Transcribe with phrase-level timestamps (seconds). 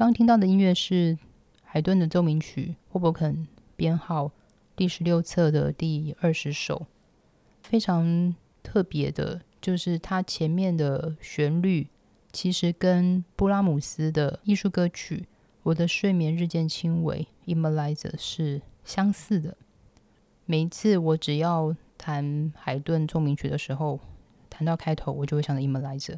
[0.00, 1.18] 刚听到的音乐是
[1.62, 3.46] 海顿的奏鸣曲，霍伯肯
[3.76, 4.32] 编号
[4.74, 6.86] 第十六册的第二十首，
[7.62, 11.86] 非常特别的，就是它前面的旋律
[12.32, 15.16] 其实跟布拉姆斯的艺术歌曲
[15.64, 19.54] 《我的睡眠日渐轻微》（Immortalizer） 是相似的。
[20.46, 24.00] 每一次我只要弹海顿奏鸣曲的时候，
[24.48, 26.14] 弹到开头，我就会想到《Immortalizer》。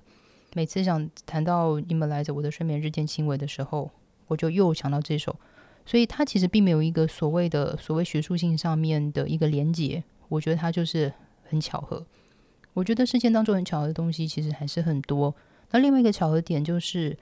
[0.54, 3.90] 每次想谈到《你们来着》我的睡眠日渐轻微的时候，
[4.26, 5.34] 我就又想到这首。
[5.84, 11.12] 所以它其实并没有一个所谓的所谓学术性上面的一个连结，我觉得它就是
[11.48, 12.06] 很巧合。
[12.74, 15.34] 我觉得世界当中很巧合的东西其实还是很多。
[15.70, 17.16] 那另外一个巧合点就是，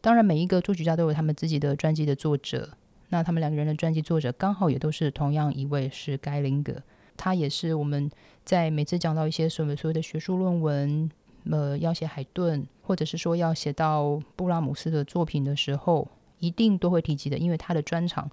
[0.00, 2.70] 当然每一个作曲家都有他们自己的专辑的作者，
[3.08, 6.82] 那他们两个人的专辑作者刚好也都是同样一位是盖林格，
[7.16, 8.10] 他也是我们
[8.44, 11.10] 在每次讲到一些所谓所谓的学术论文。
[11.50, 18.30] 呃，要写海顿，或者是说要写到布拉姆斯的作品的时候，一定都会提及的，因为他的专长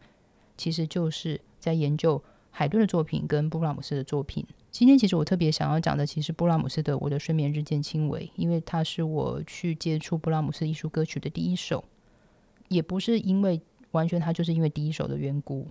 [0.55, 4.45] 其实就是在研究海顿的作品跟布拉姆斯的作品。
[4.71, 11.83] 今天其实我特别想要讲的，其实布拉姆斯的《我的睡眠日渐轻微》，因为它是我去接触布拉姆斯艺术歌曲的第一首，
[12.69, 13.59] 也不是因为
[13.91, 15.67] 完全他就是因为第一首的缘故，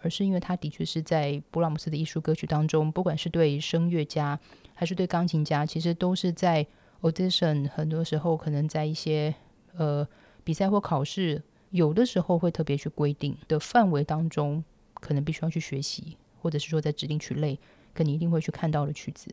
[0.00, 4.38] 而是因为他的确是在布拉姆斯的艺术歌曲当中，不管是对声乐家
[4.74, 6.64] 还是对钢琴家，其实都是在。
[7.04, 9.34] Audition 很多时候可能在一些
[9.76, 10.08] 呃
[10.42, 17.58] 比赛或考试，有的时候会特别去规定的范围当中，可能必须要去学习，或者是说在指定曲类，
[17.92, 19.30] 可你一定会去看到的曲子。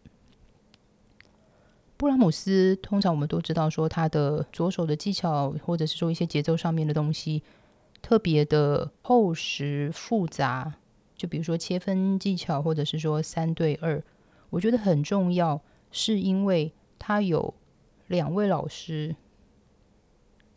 [1.96, 7.42] 布拉姆斯通常我们都知道说他的左手的技巧，或者是说一些节奏上面的东西，
[8.02, 10.74] 特别的厚实复杂。
[11.16, 14.04] 就比如说切分技巧，或者是说三对二，
[14.50, 17.54] 我觉得很重要，是因为他有。
[18.12, 19.16] 两位老师，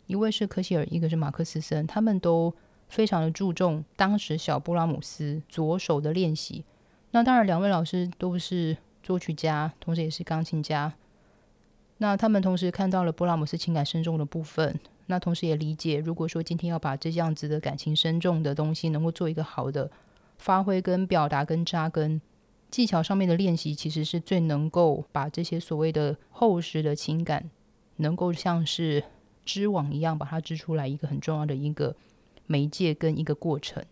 [0.06, 2.52] 一位是科希尔，一个是马克思森，他们都
[2.88, 6.64] 非常的注重当时小布拉姆斯左手的练习。
[7.12, 10.92] 那当然，两位老师都是作曲家，同时也是钢琴家。
[11.98, 19.88] 那他们同时看到了布拉姆斯情感深重的部分，那同时也理解，如果说今天要把这样子的感情深重的东西能够做一个好的
[20.38, 22.20] 发挥、跟表达、跟扎根。
[22.74, 27.48] 技巧上面的练习，其实是最能够把这些所谓的厚实的情感，
[27.98, 29.04] 能够像是
[29.44, 31.94] 织网一样把它织出来，一个很重要的一个
[32.46, 33.84] 媒介跟一个过程。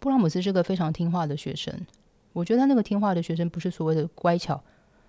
[0.00, 1.86] 布拉姆斯是个非常听话的学生，
[2.32, 4.60] 我觉得他那个听话的学生不是所谓的乖巧，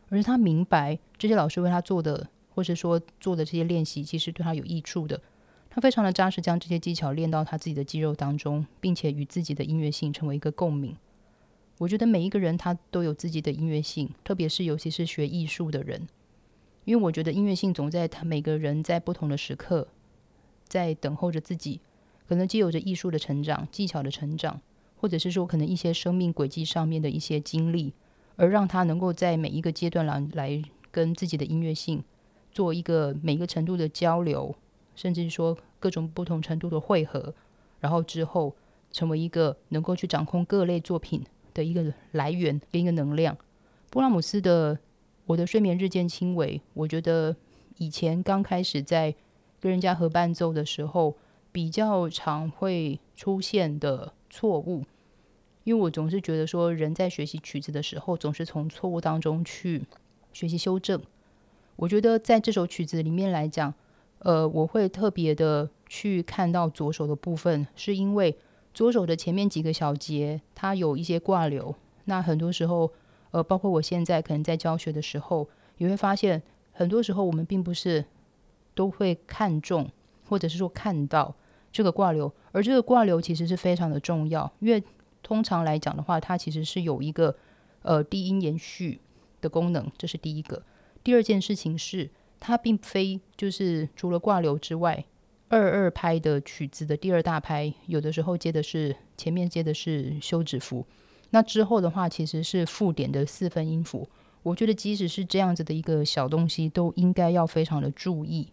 [0.10, 5.20] 而是他明白这些老师为他做的，或者说做的这些练习，其实对他有益处的。
[5.72, 10.96] 他非常的扎实，将这些技巧练到他自己的肌肉当中，并且与自己的音乐性成为一个共鸣。
[11.80, 16.08] 我觉得每一个人他都有自己的音乐性，特别是尤其是学艺术的人，
[16.86, 19.88] 因为我觉得音乐性总在他每个人在不同的时刻，
[20.68, 21.82] 在等候着自己，
[22.28, 24.62] 可能既有着艺术的成长、技巧的成长，
[24.98, 27.94] 或者是说可能一些生命轨迹上面的一些经历，
[28.36, 32.04] 而让他能够在每一个阶段来来跟自己的音乐性
[32.52, 34.56] 做一个每一个程度的交流，
[34.96, 37.34] 甚至说各种不同程度的汇合，
[37.80, 38.56] 然后之后
[38.92, 41.24] 成为一个能够去掌控各类作品。
[41.54, 43.38] 的一个来源跟一个能量，
[43.90, 44.76] 布拉姆斯的
[45.26, 47.36] 《我的睡眠日渐轻微》，我觉得
[47.78, 49.14] 以前刚开始在
[49.60, 51.16] 跟人家合伴奏的时候，
[51.52, 54.84] 比较常会出现的错误，
[55.64, 59.86] 因为我总是觉得说，人在学习曲子的时候，总是从错误当中去
[60.34, 61.02] 学习修正。
[61.76, 63.74] 我觉得在这首曲子里面来讲，
[64.20, 68.36] 呃，我会特别的去看到左手的部分，是因为。
[68.74, 71.76] 左手的前面几个小节，它有一些挂留。
[72.06, 72.92] 那很多时候，
[73.32, 75.48] 呃，包括我现在可能在教学的时候，
[75.78, 76.42] 你会发现，
[76.72, 78.04] 很多时候我们并不是
[78.74, 79.90] 都会看重，
[80.28, 81.36] 或者是说看到
[81.72, 82.32] 这个挂留。
[82.52, 84.84] 而这个挂留其实是非常的重要，因为
[85.22, 87.36] 通常来讲的话，它其实是有一个
[87.84, 89.00] 呃低音延续
[89.40, 90.64] 的功能，这是第一个。
[91.04, 92.10] 第二件事情是，
[92.40, 95.06] 它并非就是除了挂留之外。
[95.54, 100.84] 二二拍的曲子的第二大拍，有的时候接的是前面接的是休止符，
[101.30, 104.10] 那之后的话其实是附点的四分音符。
[104.42, 108.48] 我觉得即使是这样子的一个小东西，都应该要非常的注意。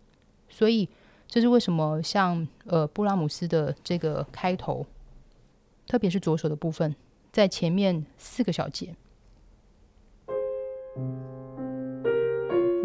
[0.50, 0.86] 所以
[1.26, 4.86] 这是为什么像呃布拉姆斯的这个开头，
[5.86, 6.94] 特别是左手的部分，
[7.32, 8.94] 在前面四个小节，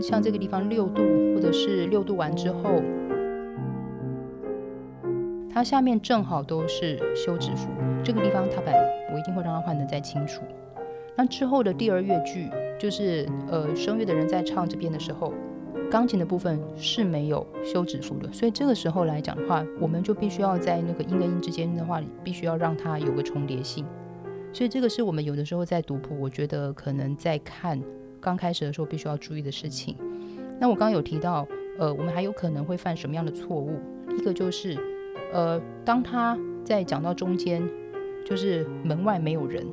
[0.01, 1.03] 像这个地方六度，
[1.35, 2.81] 或者是六度完之后。
[5.55, 7.69] 它下面正好都是休止符，
[8.03, 8.75] 这个地方踏板
[9.13, 10.41] 我一定会让它换得再清楚。
[11.15, 15.33] 那之后的第二乐句就是呃声乐的人在唱这边的时候，
[15.89, 23.85] 钢琴的部分是没有休止符的，所以这个时候来讲的话，我们就必须要在那个音跟音之间的话，必须要让它有个重叠性。
[24.51, 27.81] 所以这个是我们有的时候在读谱，我觉得可能在看
[28.19, 29.95] 刚开始的时候必须要注意的事情。
[30.59, 31.47] 那我刚刚有提到，
[31.79, 33.79] 呃，我们还有可能会犯什么样的错误？
[34.17, 34.77] 一个就是，
[35.35, 37.61] 呃，当他在讲到中间，
[38.25, 39.67] 就是门外没有人。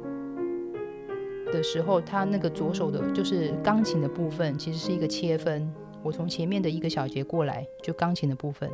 [1.52, 5.72] 的时候，他那个左手的，就是钢琴的部分，其实是一个切分。
[6.02, 8.68] 我从前面的一个小节过来，就钢琴的部分。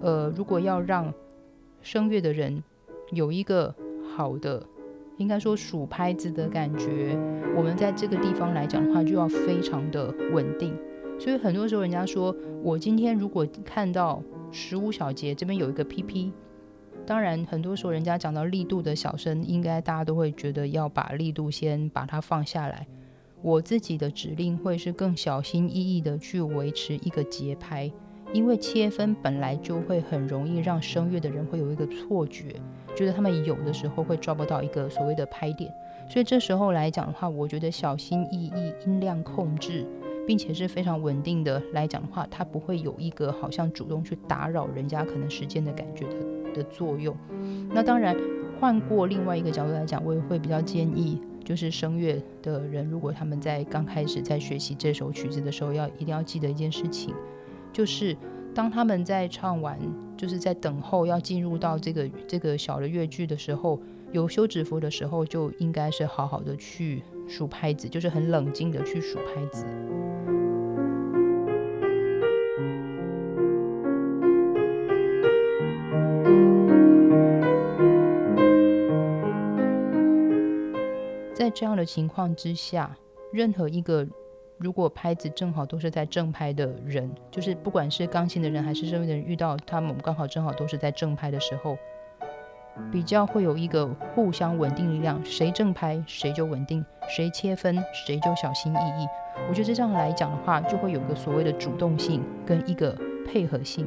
[0.00, 1.12] 呃，如果要让
[1.82, 2.62] 声乐的人
[3.10, 3.74] 有一个
[4.14, 4.64] 好的。
[5.18, 7.16] 应该说数拍子的感觉，
[7.56, 10.76] 我们在这个地方来讲的话，就要非常的稳定。
[11.18, 16.32] 所以很多时候，人家说我今天如果看到十五小节这边有一个 PP，
[17.06, 22.86] 当然很多时候人家讲到力度的小声，应该大家都会觉得要把力度先把它放下来。
[23.42, 27.92] 我自己的指令会是更小心翼翼的去维持一个节拍。
[28.32, 32.54] 因为切分本来就会很容易让声乐的人会有一个错觉，
[32.96, 35.72] 觉得他们有的时候会抓不到一个所谓的拍点，
[36.08, 39.86] 所以这时候来讲的话，我觉得小心翼翼、音量控制，
[40.26, 46.16] 并且是非常稳定的来讲的话，它不会有一个好像主动去打扰人家可能时间的感觉的
[46.54, 47.16] 的作用。
[47.70, 48.16] 那当然，
[48.60, 57.14] 换过另外一个角度来讲，我也会比较建议，就是声乐的人，如果他们在刚开始在学习这首曲子的时候，要一定要记得一件事情。
[57.72, 58.14] 就是
[58.54, 59.78] 当他们在唱完，
[60.16, 63.80] 就是在等候要进入到这个这个小的乐句的时候，
[64.12, 69.64] 有休止符的时候，就应该是好好的去数拍子，就是很冷静的去数拍子。
[81.34, 82.94] 在这样的情况之下，
[83.32, 84.06] 任何一个。
[84.62, 91.76] 如果拍子正好都是在正拍的人，就是不管是钢琴的人还是声乐的人，遇到他们刚好正好都是在正拍的时候，
[92.92, 99.06] 比较会有一个互相稳定力量，谁正拍谁就稳定，谁切分谁就小心翼翼。
[99.48, 103.84] 我觉得这样来讲的话，就会有个所谓的主动性跟一个配合性。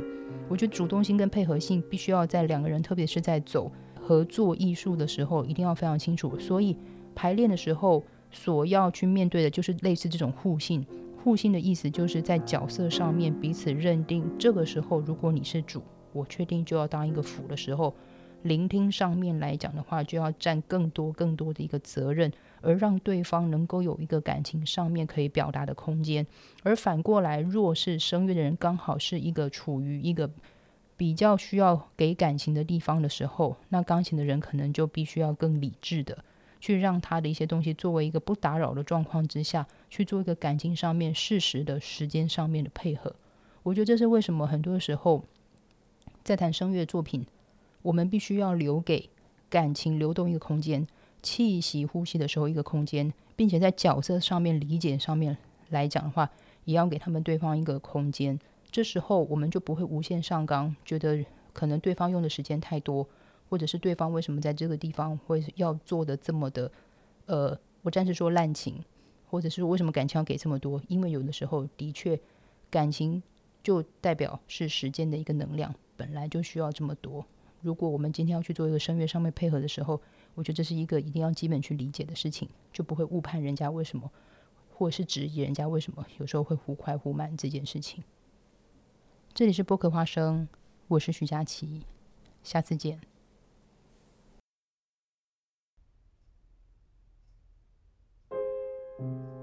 [0.50, 6.38] 我觉得主动性跟配合性必须要在两个人，特别是在走合作艺术的时候，一定要非常清楚。
[6.38, 6.78] 所以
[7.16, 8.04] 排练的时候。
[8.36, 10.86] 所要去面对的就是类似这种互信。
[11.24, 14.30] 互信的意思就是在角色上面彼此认定。
[14.38, 17.96] 这个时候，如果你是主，我确定就要当一个辅的时候，
[18.44, 26.28] 聆听上面来讲的话，就要占更多更多的一个责任，而让对方能够有一个感情上面可以表达的空间。
[26.62, 30.30] 而反过来，若是声乐的人刚好是一个处于一个
[30.96, 36.18] 比较需要给感情的地方的时候，那钢琴的人可能就必须要更理智的。
[36.66, 43.16] 去让他的一些东西作为一个不打扰的状况之下去做一个感情上面适时的时间上面的配合，
[43.62, 45.24] 我觉得这是为什么很多时候
[46.24, 47.24] 在谈声乐作品，
[47.84, 49.08] 我们必须要留给
[49.48, 50.88] 感情流动一个空间，
[51.22, 55.38] 气息呼吸的时候一个空间，并且在角色上面理解上面
[55.70, 56.32] 来讲的话，
[56.64, 58.40] 也要给他们对方一个空间。
[58.72, 63.08] 这时候我们就不会无限上纲，觉得可能对方用的时间太多。
[63.50, 66.72] 或者是对方为什么在这个地方会要做的这么的，
[67.26, 68.84] 呃，我暂时说滥情，
[69.30, 70.82] 或者是为什么感情要给这么多？
[70.88, 72.20] 因为有的时候的确，
[72.70, 73.22] 感情
[73.64, 77.26] 就代表是时间的一个能量，本来就需要这么多。
[77.62, 80.00] 如果我们今天要去做一个声乐上面配合的时候，
[80.36, 84.12] 我觉得这是一个一定要基本去理解的事情，就不会误判人家为什么，
[84.72, 88.04] 或者是质疑人家为什么有时候会忽快忽慢这件事情。
[89.34, 90.48] 这里是播客花生，
[90.90, 91.82] 我是徐佳琪，
[92.44, 93.15] 下次见。
[98.98, 99.35] You